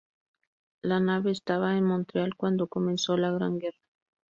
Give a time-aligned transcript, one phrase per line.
[0.81, 3.77] La nave estaba en Montreal cuando comenzó la Gran Guerra.